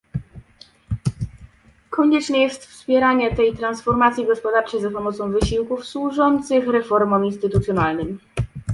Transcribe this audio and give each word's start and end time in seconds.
Konieczne 1.89 2.37
jest 2.37 2.65
wspieranie 2.65 3.35
tej 3.35 3.53
transformacji 3.57 4.25
gospodarczej 4.25 4.81
za 4.81 4.91
pomocą 4.91 5.31
wysiłków 5.31 5.85
służących 5.85 6.67
reformom 6.67 7.25
instytucjonalnym 7.25 8.19